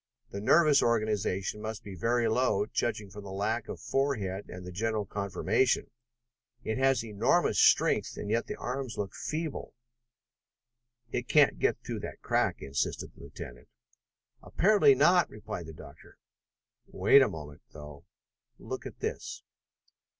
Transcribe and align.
The 0.31 0.41
nervous 0.41 0.81
organisation 0.81 1.61
must 1.61 1.83
be 1.83 1.93
very 1.93 2.27
low, 2.27 2.65
judging 2.65 3.11
from 3.11 3.23
the 3.23 3.31
lack 3.31 3.67
of 3.67 3.79
forehead 3.79 4.49
and 4.49 4.65
the 4.65 4.71
general 4.71 5.05
conformation. 5.05 5.91
It 6.63 6.79
has 6.79 7.05
enormous 7.05 7.59
strength, 7.59 8.17
and 8.17 8.27
yet 8.27 8.47
the 8.47 8.55
arms 8.55 8.97
look 8.97 9.13
feeble." 9.13 9.75
"It 11.11 11.27
can't 11.27 11.59
get 11.59 11.77
through 11.85 11.99
that 11.99 12.23
crack," 12.23 12.63
insisted 12.63 13.11
the 13.13 13.21
lieutenant. 13.21 13.67
"Apparently 14.41 14.95
not," 14.95 15.29
replied 15.29 15.67
the 15.67 15.71
doctor. 15.73 16.17
"Wait 16.87 17.21
a 17.21 17.29
moment, 17.29 17.61
though. 17.71 18.05
Look 18.57 18.87
at 18.87 19.01
this!" 19.01 19.43